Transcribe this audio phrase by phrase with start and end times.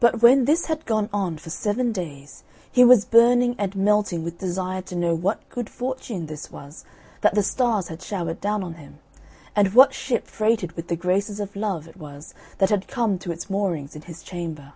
[0.00, 4.38] But when this had gone on for seven days, he was burning and melting with
[4.40, 6.84] desire to know what good fortune this was
[7.20, 8.98] that the stars had showered down on him,
[9.54, 13.30] and what ship freighted with the graces of Love it was that had come to
[13.30, 14.72] its moorings in his chamber.